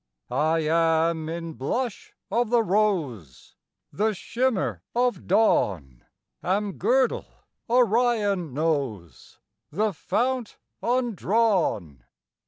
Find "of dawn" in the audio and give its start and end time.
4.95-6.05